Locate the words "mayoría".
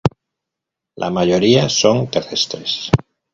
1.11-1.69